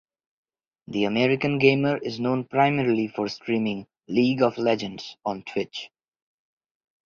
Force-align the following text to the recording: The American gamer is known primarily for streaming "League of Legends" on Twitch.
The 0.87 1.03
American 1.03 1.59
gamer 1.59 1.97
is 1.97 2.19
known 2.19 2.45
primarily 2.45 3.07
for 3.07 3.29
streaming 3.29 3.85
"League 4.07 4.41
of 4.41 4.57
Legends" 4.57 5.15
on 5.23 5.43
Twitch. 5.43 5.91